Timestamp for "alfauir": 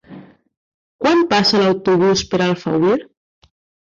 2.47-2.97